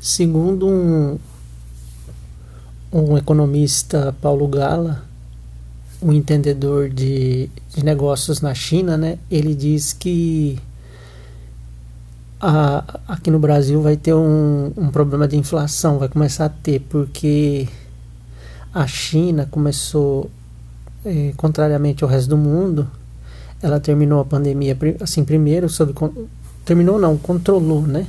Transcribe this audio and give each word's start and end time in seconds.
Segundo 0.00 0.68
um, 0.68 1.18
um 2.92 3.18
economista, 3.18 4.14
Paulo 4.20 4.46
Gala, 4.46 5.04
um 6.00 6.12
entendedor 6.12 6.88
de, 6.88 7.50
de 7.74 7.84
negócios 7.84 8.40
na 8.40 8.54
China, 8.54 8.96
né, 8.96 9.18
ele 9.28 9.54
diz 9.54 9.92
que 9.92 10.58
a, 12.40 13.00
aqui 13.08 13.30
no 13.30 13.40
Brasil 13.40 13.82
vai 13.82 13.96
ter 13.96 14.14
um, 14.14 14.72
um 14.76 14.88
problema 14.90 15.26
de 15.26 15.36
inflação, 15.36 15.98
vai 15.98 16.08
começar 16.08 16.44
a 16.44 16.48
ter, 16.48 16.80
porque 16.88 17.66
a 18.72 18.86
China 18.86 19.48
começou, 19.50 20.30
é, 21.04 21.32
contrariamente 21.36 22.04
ao 22.04 22.10
resto 22.10 22.30
do 22.30 22.36
mundo, 22.36 22.88
ela 23.60 23.80
terminou 23.80 24.20
a 24.20 24.24
pandemia 24.24 24.76
assim 25.00 25.24
primeiro 25.24 25.68
sob 25.68 25.92
terminou 26.64 26.96
não 26.96 27.16
controlou 27.16 27.82
né 27.82 28.06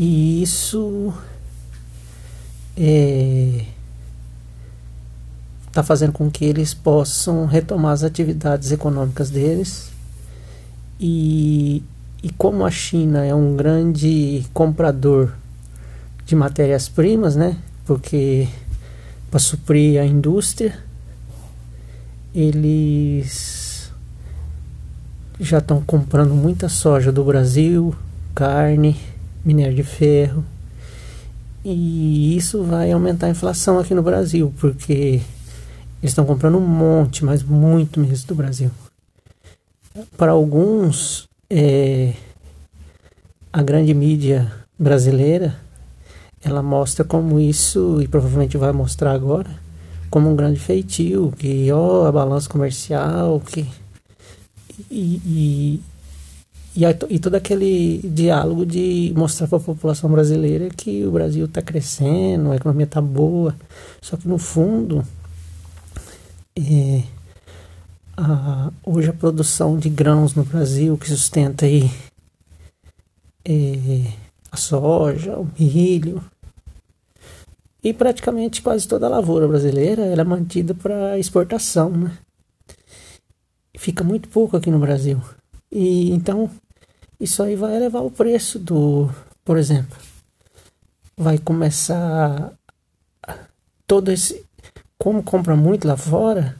e 0.00 0.44
isso 0.44 1.12
é, 2.76 3.64
está 5.66 5.82
fazendo 5.82 6.12
com 6.12 6.30
que 6.30 6.44
eles 6.44 6.72
possam 6.72 7.46
retomar 7.46 7.94
as 7.94 8.04
atividades 8.04 8.70
econômicas 8.70 9.28
deles. 9.28 9.90
E, 11.00 11.82
e 12.22 12.30
como 12.30 12.64
a 12.64 12.70
China 12.70 13.24
é 13.24 13.34
um 13.34 13.56
grande 13.56 14.46
comprador 14.54 15.32
de 16.24 16.36
matérias-primas, 16.36 17.34
né? 17.34 17.56
Porque 17.84 18.46
para 19.32 19.40
suprir 19.40 20.00
a 20.00 20.06
indústria, 20.06 20.78
eles 22.32 23.90
já 25.40 25.58
estão 25.58 25.82
comprando 25.82 26.34
muita 26.34 26.68
soja 26.68 27.10
do 27.10 27.24
Brasil, 27.24 27.96
carne, 28.32 28.96
minério 29.44 29.74
de 29.74 29.82
ferro. 29.82 30.44
E 31.64 32.36
isso 32.36 32.62
vai 32.62 32.92
aumentar 32.92 33.26
a 33.26 33.30
inflação 33.30 33.78
aqui 33.78 33.94
no 33.94 34.02
Brasil, 34.02 34.52
porque 34.58 35.20
eles 36.00 36.10
estão 36.12 36.24
comprando 36.24 36.58
um 36.58 36.66
monte, 36.66 37.24
mas 37.24 37.42
muito 37.42 38.00
mesmo 38.00 38.28
do 38.28 38.34
Brasil. 38.34 38.70
Para 40.16 40.32
alguns, 40.32 41.28
é, 41.50 42.14
a 43.52 43.62
grande 43.62 43.92
mídia 43.92 44.52
brasileira 44.78 45.56
ela 46.42 46.62
mostra 46.62 47.04
como 47.04 47.40
isso, 47.40 48.00
e 48.00 48.08
provavelmente 48.08 48.56
vai 48.56 48.72
mostrar 48.72 49.12
agora, 49.12 49.50
como 50.08 50.30
um 50.30 50.36
grande 50.36 50.58
feitio, 50.60 51.32
que 51.36 51.70
ó, 51.72 52.06
a 52.06 52.12
balança 52.12 52.48
comercial, 52.48 53.40
que. 53.40 53.66
E, 54.90 55.20
e, 55.26 55.80
e, 56.84 57.14
e 57.14 57.18
todo 57.18 57.34
aquele 57.34 57.98
diálogo 58.04 58.64
de 58.64 59.12
mostrar 59.16 59.48
para 59.48 59.58
a 59.58 59.60
população 59.60 60.08
brasileira 60.08 60.68
que 60.70 61.04
o 61.04 61.10
Brasil 61.10 61.46
está 61.46 61.60
crescendo, 61.60 62.52
a 62.52 62.56
economia 62.56 62.84
está 62.84 63.00
boa. 63.00 63.52
Só 64.00 64.16
que 64.16 64.28
no 64.28 64.38
fundo 64.38 65.04
é, 66.56 67.02
a, 68.16 68.70
hoje 68.84 69.10
a 69.10 69.12
produção 69.12 69.76
de 69.76 69.88
grãos 69.88 70.36
no 70.36 70.44
Brasil 70.44 70.96
que 70.96 71.08
sustenta 71.08 71.66
aí 71.66 71.90
é, 73.44 74.12
a 74.52 74.56
soja, 74.56 75.36
o 75.36 75.48
milho 75.58 76.22
e 77.82 77.92
praticamente 77.92 78.62
quase 78.62 78.86
toda 78.86 79.06
a 79.06 79.10
lavoura 79.10 79.48
brasileira 79.48 80.02
é 80.02 80.24
mantida 80.24 80.74
para 80.74 81.18
exportação, 81.18 81.90
né? 81.90 82.16
Fica 83.76 84.04
muito 84.04 84.28
pouco 84.28 84.56
aqui 84.56 84.70
no 84.70 84.78
Brasil. 84.78 85.20
E 85.70 86.10
então 86.10 86.50
isso 87.20 87.42
aí 87.42 87.56
vai 87.56 87.76
elevar 87.76 88.04
o 88.04 88.10
preço 88.10 88.58
do, 88.58 89.10
por 89.44 89.56
exemplo, 89.56 89.96
vai 91.16 91.38
começar 91.38 92.52
todo 93.86 94.10
esse 94.10 94.44
como 94.98 95.22
compra 95.22 95.54
muito 95.56 95.86
lá 95.86 95.96
fora, 95.96 96.56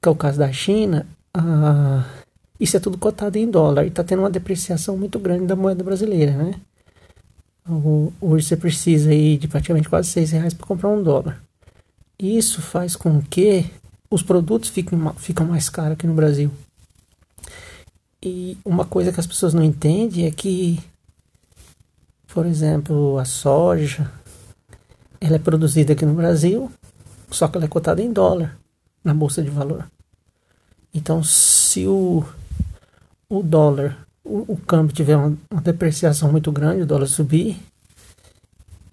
que 0.00 0.08
é 0.08 0.10
o 0.10 0.16
caso 0.16 0.38
da 0.38 0.50
China, 0.50 1.06
ah, 1.34 2.04
isso 2.58 2.76
é 2.76 2.80
tudo 2.80 2.96
cotado 2.96 3.36
em 3.36 3.50
dólar 3.50 3.84
e 3.84 3.88
está 3.88 4.02
tendo 4.02 4.20
uma 4.20 4.30
depreciação 4.30 4.96
muito 4.96 5.18
grande 5.18 5.46
da 5.46 5.56
moeda 5.56 5.84
brasileira, 5.84 6.32
né? 6.32 6.54
Hoje 8.20 8.46
você 8.46 8.56
precisa 8.56 9.10
aí 9.10 9.38
de 9.38 9.46
praticamente 9.46 9.88
quase 9.88 10.08
seis 10.08 10.32
reais 10.32 10.52
para 10.52 10.66
comprar 10.66 10.88
um 10.88 11.02
dólar. 11.02 11.40
Isso 12.18 12.60
faz 12.60 12.96
com 12.96 13.22
que 13.22 13.66
os 14.10 14.22
produtos 14.22 14.68
fiquem, 14.68 14.98
ficam 15.16 15.46
mais 15.46 15.68
caros 15.68 15.92
aqui 15.92 16.06
no 16.06 16.14
Brasil. 16.14 16.50
E 18.22 18.56
uma 18.64 18.84
coisa 18.84 19.12
que 19.12 19.18
as 19.18 19.26
pessoas 19.26 19.52
não 19.52 19.64
entendem 19.64 20.26
é 20.26 20.30
que, 20.30 20.78
por 22.28 22.46
exemplo, 22.46 23.18
a 23.18 23.24
soja, 23.24 24.10
ela 25.20 25.36
é 25.36 25.38
produzida 25.40 25.92
aqui 25.92 26.06
no 26.06 26.14
Brasil, 26.14 26.70
só 27.30 27.48
que 27.48 27.56
ela 27.56 27.64
é 27.64 27.68
cotada 27.68 28.00
em 28.00 28.12
dólar 28.12 28.56
na 29.02 29.12
bolsa 29.12 29.42
de 29.42 29.50
valor. 29.50 29.86
Então, 30.94 31.24
se 31.24 31.86
o, 31.86 32.24
o 33.28 33.42
dólar, 33.42 34.06
o, 34.22 34.52
o 34.52 34.56
câmbio 34.56 34.94
tiver 34.94 35.16
uma, 35.16 35.36
uma, 35.50 35.60
depreciação 35.60 36.30
muito 36.30 36.52
grande, 36.52 36.82
o 36.82 36.86
dólar 36.86 37.06
subir, 37.06 37.56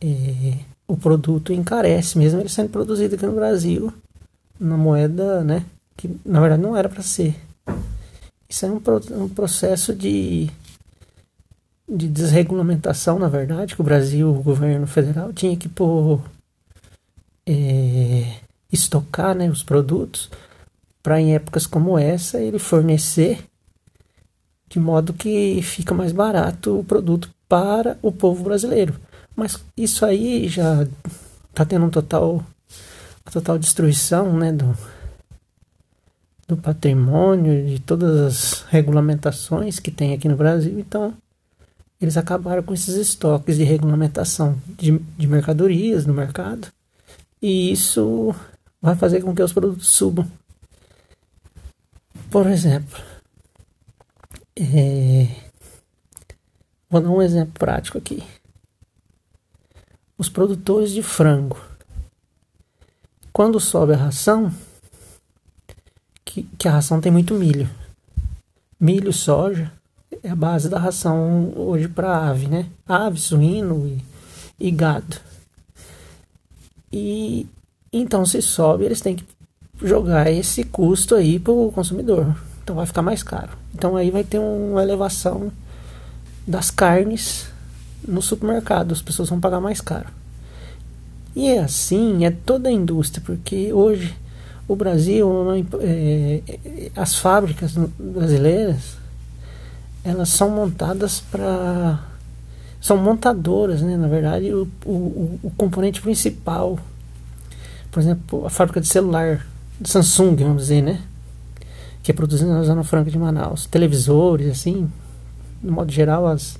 é, 0.02 0.58
o 0.88 0.98
produto 0.98 1.54
encarece, 1.54 2.18
mesmo 2.18 2.40
ele 2.40 2.50
sendo 2.50 2.70
produzido 2.70 3.16
aqui 3.16 3.26
no 3.26 3.36
Brasil, 3.36 3.94
na 4.60 4.78
moeda, 4.78 5.44
né, 5.44 5.66
que 5.96 6.10
na 6.26 6.40
verdade 6.40 6.64
não 6.64 6.76
era 6.76 6.90
para 6.90 7.04
ser. 7.04 7.36
Isso 8.50 8.66
é 8.66 8.70
um, 8.70 8.82
um 9.24 9.30
processo 9.30 9.94
de, 9.94 10.50
de 11.88 12.08
desregulamentação, 12.08 13.20
na 13.20 13.28
verdade, 13.28 13.76
que 13.76 13.82
o 13.82 13.84
Brasil, 13.84 14.30
o 14.30 14.42
governo 14.42 14.88
federal, 14.88 15.32
tinha 15.32 15.56
que 15.56 15.70
pôr 15.70 16.20
é, 17.46 18.40
estocar 18.72 19.36
né, 19.36 19.50
os 19.50 19.62
produtos 19.62 20.32
para 21.04 21.22
em 21.22 21.36
épocas 21.36 21.68
como 21.68 21.98
essa 21.98 22.40
ele 22.40 22.60
fornecer 22.60 23.44
de 24.68 24.80
modo 24.80 25.14
que 25.14 25.62
fica 25.64 25.96
mais 25.96 26.12
barato 26.12 26.80
o 26.80 26.84
produto 26.84 27.30
para 27.48 27.98
o 28.02 28.12
povo 28.12 28.44
brasileiro. 28.44 29.00
Mas 29.36 29.58
isso 29.76 30.06
aí 30.06 30.48
já 30.48 30.88
está 31.50 31.66
tendo 31.66 31.86
um 31.86 31.90
total 31.90 32.44
total 33.32 33.60
destruição 33.60 34.34
né, 34.34 34.52
do, 34.52 34.76
do 36.50 36.58
patrimônio, 36.58 37.64
de 37.68 37.80
todas 37.80 38.20
as 38.20 38.62
regulamentações 38.64 39.80
que 39.80 39.92
tem 39.92 40.16
aqui 40.16 40.28
no 40.28 40.36
Brasil. 40.36 40.80
Então, 40.80 41.14
eles 42.02 42.18
acabaram 42.18 42.64
com 42.64 42.74
esses 42.74 42.96
estoques 42.96 43.56
de 43.56 43.64
regulamentação 43.64 44.60
de, 44.68 44.98
de 44.98 45.28
mercadorias 45.28 46.08
no 46.08 46.14
mercado 46.14 46.68
e 47.40 47.72
isso 47.72 48.34
vai 48.82 48.96
fazer 48.96 49.22
com 49.22 49.36
que 49.36 49.44
os 49.44 49.54
produtos 49.54 49.90
subam. 49.90 50.28
Por 52.32 52.48
exemplo, 52.48 53.00
é... 54.58 55.28
vou 56.90 57.00
dar 57.00 57.12
um 57.12 57.22
exemplo 57.22 57.54
prático 57.54 58.00
aqui. 58.00 58.24
Os 60.18 60.30
produtores 60.30 60.92
de 60.92 61.04
frango, 61.04 61.62
quando 63.32 63.60
sobe 63.60 63.94
a 63.94 63.98
ração, 63.98 64.52
que, 66.40 66.50
que 66.58 66.68
a 66.68 66.72
ração 66.72 67.02
tem 67.02 67.12
muito 67.12 67.34
milho. 67.34 67.70
Milho, 68.80 69.12
soja, 69.12 69.72
é 70.24 70.30
a 70.30 70.36
base 70.36 70.70
da 70.70 70.80
ração 70.80 71.52
hoje 71.56 71.88
para 71.88 72.30
ave, 72.30 72.48
né? 72.48 72.68
Ave, 72.88 73.20
suíno 73.20 73.88
e, 73.88 74.68
e 74.68 74.72
gado. 74.72 75.18
E 76.92 77.46
então 77.92 78.26
se 78.26 78.42
sobe, 78.42 78.86
eles 78.86 79.02
têm 79.02 79.16
que 79.16 79.26
jogar 79.82 80.32
esse 80.32 80.64
custo 80.64 81.16
aí 81.16 81.40
para 81.40 81.54
o 81.54 81.72
consumidor. 81.72 82.36
Então 82.64 82.76
vai 82.76 82.86
ficar 82.86 83.02
mais 83.02 83.24
caro. 83.24 83.52
Então 83.74 83.96
aí 83.96 84.10
vai 84.12 84.24
ter 84.24 84.40
uma 84.40 84.82
elevação 84.82 85.52
das 86.48 86.72
carnes 86.72 87.48
no 88.08 88.22
supermercado, 88.22 88.92
as 88.92 89.02
pessoas 89.02 89.30
vão 89.30 89.40
pagar 89.40 89.60
mais 89.60 89.82
caro. 89.82 90.08
E 91.36 91.48
é 91.50 91.60
assim, 91.60 92.26
é 92.26 92.32
toda 92.32 92.70
a 92.70 92.72
indústria, 92.72 93.22
porque 93.24 93.72
hoje 93.72 94.16
o 94.70 94.76
Brasil, 94.76 95.28
é, 95.82 96.42
as 96.96 97.16
fábricas 97.16 97.74
brasileiras, 97.98 98.98
elas 100.04 100.30
são 100.30 100.52
montadas 100.52 101.20
para 101.20 102.00
são 102.80 102.96
montadoras, 102.96 103.82
né? 103.82 103.98
Na 103.98 104.08
verdade, 104.08 104.54
o, 104.54 104.68
o, 104.86 105.40
o 105.42 105.52
componente 105.58 106.00
principal, 106.02 106.80
por 107.92 108.00
exemplo, 108.00 108.46
a 108.46 108.50
fábrica 108.50 108.80
de 108.80 108.88
celular 108.88 109.46
Samsung, 109.84 110.36
vamos 110.36 110.62
dizer, 110.64 110.84
né? 110.84 111.02
Que 112.04 112.12
é 112.12 112.14
produzida 112.14 112.54
na 112.54 112.64
Zona 112.64 112.84
Franca 112.84 113.10
de 113.10 113.18
Manaus. 113.18 113.66
Televisores, 113.66 114.48
assim, 114.52 114.88
no 115.64 115.72
modo 115.72 115.92
geral, 115.92 116.28
as, 116.28 116.60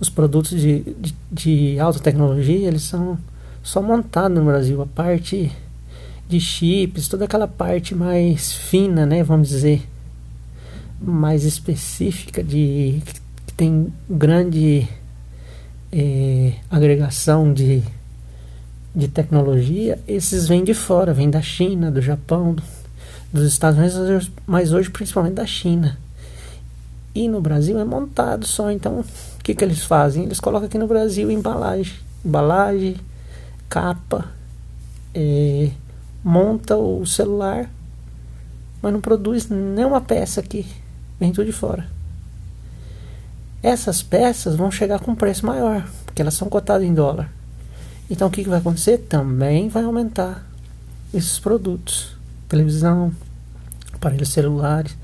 os 0.00 0.10
produtos 0.10 0.60
de, 0.60 0.80
de, 0.80 1.14
de 1.30 1.78
alta 1.78 2.00
tecnologia, 2.00 2.66
eles 2.66 2.82
são 2.82 3.16
só 3.62 3.80
montados 3.80 4.36
no 4.36 4.44
Brasil. 4.44 4.82
A 4.82 4.86
parte 4.86 5.52
de 6.28 6.38
chips, 6.40 7.08
toda 7.08 7.24
aquela 7.24 7.48
parte 7.48 7.94
mais 7.94 8.52
fina, 8.52 9.06
né? 9.06 9.22
Vamos 9.22 9.48
dizer, 9.48 9.82
mais 11.00 11.44
específica, 11.44 12.42
de 12.42 13.02
que 13.46 13.52
tem 13.54 13.92
grande 14.08 14.86
é, 15.90 16.52
agregação 16.70 17.52
de, 17.52 17.82
de 18.94 19.08
tecnologia, 19.08 19.98
esses 20.06 20.46
vêm 20.46 20.62
de 20.62 20.74
fora, 20.74 21.14
vêm 21.14 21.30
da 21.30 21.40
China, 21.40 21.90
do 21.90 22.02
Japão, 22.02 22.54
dos 23.32 23.46
Estados 23.46 23.96
Unidos, 23.96 24.30
mas 24.46 24.72
hoje 24.72 24.90
principalmente 24.90 25.34
da 25.34 25.46
China. 25.46 25.98
E 27.14 27.26
no 27.26 27.40
Brasil 27.40 27.78
é 27.78 27.84
montado 27.84 28.46
só, 28.46 28.70
então 28.70 29.00
o 29.00 29.42
que, 29.42 29.54
que 29.54 29.64
eles 29.64 29.82
fazem? 29.82 30.24
Eles 30.24 30.40
colocam 30.40 30.66
aqui 30.66 30.78
no 30.78 30.86
Brasil 30.86 31.30
embalagem, 31.30 31.94
embalagem, 32.24 32.96
capa, 33.68 34.26
é, 35.14 35.70
monta 36.22 36.76
o 36.76 37.04
celular, 37.06 37.70
mas 38.82 38.92
não 38.92 39.00
produz 39.00 39.48
nenhuma 39.48 40.00
peça 40.00 40.40
aqui, 40.40 40.66
vem 41.18 41.32
tudo 41.32 41.46
de 41.46 41.52
fora. 41.52 41.86
Essas 43.62 44.02
peças 44.02 44.54
vão 44.54 44.70
chegar 44.70 45.00
com 45.00 45.14
preço 45.14 45.44
maior, 45.44 45.88
porque 46.04 46.22
elas 46.22 46.34
são 46.34 46.48
cotadas 46.48 46.86
em 46.86 46.94
dólar. 46.94 47.32
Então 48.10 48.28
o 48.28 48.30
que, 48.30 48.42
que 48.42 48.48
vai 48.48 48.58
acontecer? 48.58 48.98
Também 48.98 49.68
vai 49.68 49.84
aumentar 49.84 50.46
esses 51.12 51.38
produtos. 51.38 52.16
Televisão, 52.48 53.12
aparelhos 53.92 54.30
celulares, 54.30 54.96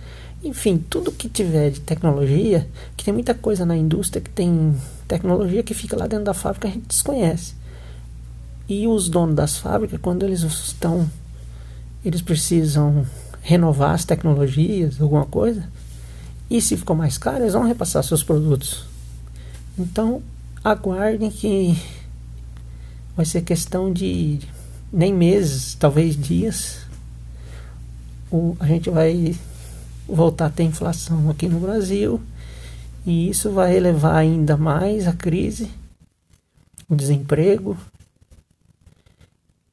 enfim, 0.44 0.76
tudo 0.78 1.10
que 1.10 1.28
tiver 1.28 1.70
de 1.70 1.80
tecnologia, 1.80 2.68
que 2.96 3.04
tem 3.04 3.14
muita 3.14 3.34
coisa 3.34 3.64
na 3.64 3.76
indústria 3.76 4.20
que 4.20 4.30
tem 4.30 4.74
tecnologia 5.08 5.62
que 5.62 5.74
fica 5.74 5.96
lá 5.96 6.06
dentro 6.06 6.26
da 6.26 6.34
fábrica 6.34 6.68
a 6.68 6.70
gente 6.70 6.86
desconhece. 6.86 7.54
E 8.68 8.86
os 8.86 9.08
donos 9.08 9.36
das 9.36 9.58
fábricas, 9.58 10.00
quando 10.00 10.24
eles 10.24 10.40
estão, 10.40 11.08
eles 12.04 12.22
precisam 12.22 13.06
renovar 13.42 13.94
as 13.94 14.04
tecnologias, 14.04 15.00
alguma 15.00 15.26
coisa, 15.26 15.68
e 16.48 16.60
se 16.60 16.76
ficou 16.76 16.96
mais 16.96 17.18
caro, 17.18 17.42
eles 17.42 17.52
vão 17.52 17.64
repassar 17.64 18.02
seus 18.02 18.22
produtos. 18.22 18.86
Então, 19.78 20.22
aguardem 20.62 21.30
que 21.30 21.76
vai 23.16 23.26
ser 23.26 23.42
questão 23.42 23.92
de 23.92 24.40
nem 24.92 25.12
meses, 25.12 25.74
talvez 25.74 26.16
dias. 26.16 26.78
O, 28.30 28.56
a 28.58 28.66
gente 28.66 28.88
vai 28.88 29.36
voltar 30.08 30.46
a 30.46 30.50
ter 30.50 30.62
inflação 30.64 31.28
aqui 31.30 31.48
no 31.48 31.60
Brasil 31.60 32.20
e 33.06 33.28
isso 33.28 33.50
vai 33.50 33.76
elevar 33.76 34.16
ainda 34.16 34.56
mais 34.56 35.06
a 35.06 35.12
crise, 35.12 35.68
o 36.88 36.94
desemprego 36.94 37.76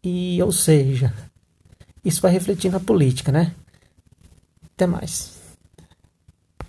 e, 0.03 0.42
ou 0.42 0.51
seja, 0.51 1.13
isso 2.03 2.21
vai 2.21 2.31
refletir 2.31 2.71
na 2.71 2.80
política, 2.80 3.31
né? 3.31 3.53
Até 4.74 4.88
mais. 4.88 5.40